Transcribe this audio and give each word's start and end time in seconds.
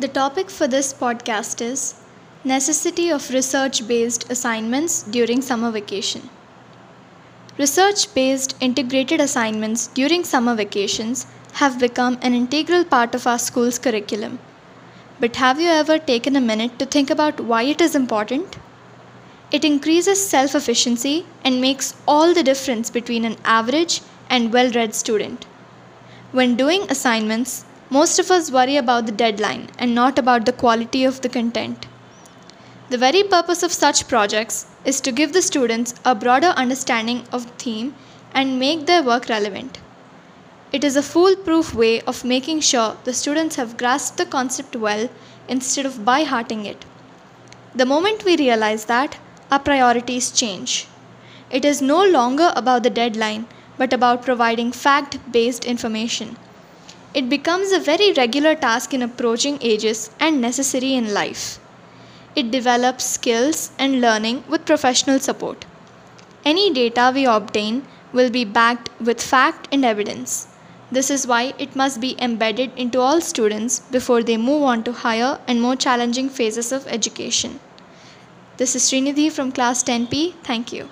The 0.00 0.08
topic 0.08 0.48
for 0.48 0.66
this 0.66 0.94
podcast 0.94 1.60
is 1.60 1.94
Necessity 2.42 3.10
of 3.10 3.28
Research 3.28 3.86
Based 3.86 4.30
Assignments 4.30 5.02
During 5.02 5.42
Summer 5.42 5.70
Vacation. 5.70 6.30
Research 7.58 8.14
based 8.14 8.56
integrated 8.60 9.20
assignments 9.20 9.88
during 9.88 10.24
summer 10.24 10.54
vacations 10.54 11.26
have 11.52 11.78
become 11.78 12.18
an 12.22 12.32
integral 12.32 12.82
part 12.82 13.14
of 13.14 13.26
our 13.26 13.38
school's 13.38 13.78
curriculum. 13.78 14.38
But 15.18 15.36
have 15.36 15.60
you 15.60 15.68
ever 15.68 15.98
taken 15.98 16.34
a 16.34 16.40
minute 16.40 16.78
to 16.78 16.86
think 16.86 17.10
about 17.10 17.38
why 17.38 17.64
it 17.64 17.82
is 17.82 17.94
important? 17.94 18.56
It 19.52 19.66
increases 19.66 20.26
self 20.26 20.54
efficiency 20.54 21.26
and 21.44 21.60
makes 21.60 21.94
all 22.08 22.32
the 22.32 22.42
difference 22.42 22.88
between 22.88 23.26
an 23.26 23.36
average 23.44 24.00
and 24.30 24.50
well 24.50 24.70
read 24.70 24.94
student. 24.94 25.44
When 26.32 26.56
doing 26.56 26.86
assignments, 26.88 27.66
most 27.92 28.20
of 28.20 28.30
us 28.30 28.52
worry 28.52 28.76
about 28.76 29.06
the 29.06 29.12
deadline 29.20 29.68
and 29.76 29.94
not 29.94 30.16
about 30.16 30.46
the 30.46 30.52
quality 30.52 31.02
of 31.04 31.20
the 31.22 31.28
content. 31.28 31.86
The 32.88 32.98
very 32.98 33.24
purpose 33.24 33.64
of 33.64 33.72
such 33.72 34.06
projects 34.06 34.66
is 34.84 35.00
to 35.00 35.10
give 35.10 35.32
the 35.32 35.42
students 35.42 35.94
a 36.04 36.14
broader 36.14 36.54
understanding 36.56 37.24
of 37.32 37.46
the 37.46 37.64
theme 37.64 37.94
and 38.32 38.60
make 38.60 38.86
their 38.86 39.02
work 39.02 39.28
relevant. 39.28 39.78
It 40.72 40.84
is 40.84 40.94
a 40.94 41.02
foolproof 41.02 41.74
way 41.74 42.00
of 42.02 42.24
making 42.24 42.60
sure 42.60 42.96
the 43.02 43.12
students 43.12 43.56
have 43.56 43.76
grasped 43.76 44.18
the 44.18 44.24
concept 44.24 44.76
well 44.76 45.08
instead 45.48 45.84
of 45.84 46.04
by 46.04 46.22
hearting 46.22 46.64
it. 46.66 46.84
The 47.74 47.86
moment 47.86 48.24
we 48.24 48.36
realize 48.36 48.84
that, 48.84 49.18
our 49.50 49.58
priorities 49.58 50.30
change. 50.30 50.86
It 51.50 51.64
is 51.64 51.82
no 51.82 52.04
longer 52.04 52.52
about 52.54 52.84
the 52.84 52.90
deadline, 52.90 53.46
but 53.76 53.92
about 53.92 54.22
providing 54.22 54.70
fact 54.70 55.18
based 55.32 55.64
information. 55.64 56.36
It 57.12 57.28
becomes 57.28 57.72
a 57.72 57.80
very 57.80 58.12
regular 58.12 58.54
task 58.54 58.94
in 58.94 59.02
approaching 59.02 59.58
ages 59.60 60.10
and 60.20 60.40
necessary 60.40 60.94
in 60.94 61.12
life. 61.12 61.58
It 62.36 62.52
develops 62.52 63.04
skills 63.04 63.72
and 63.80 64.00
learning 64.00 64.44
with 64.48 64.64
professional 64.64 65.18
support. 65.18 65.64
Any 66.44 66.72
data 66.72 67.10
we 67.12 67.24
obtain 67.24 67.84
will 68.12 68.30
be 68.30 68.44
backed 68.44 68.90
with 69.00 69.20
fact 69.20 69.66
and 69.72 69.84
evidence. 69.84 70.46
This 70.92 71.10
is 71.10 71.26
why 71.26 71.52
it 71.58 71.74
must 71.74 72.00
be 72.00 72.14
embedded 72.20 72.70
into 72.76 73.00
all 73.00 73.20
students 73.20 73.80
before 73.80 74.22
they 74.22 74.36
move 74.36 74.62
on 74.62 74.84
to 74.84 74.92
higher 74.92 75.40
and 75.48 75.60
more 75.60 75.74
challenging 75.74 76.28
phases 76.28 76.70
of 76.70 76.86
education. 76.86 77.58
This 78.56 78.76
is 78.76 78.84
Srinidhi 78.84 79.32
from 79.32 79.50
class 79.50 79.82
10P. 79.82 80.34
Thank 80.44 80.72
you. 80.72 80.88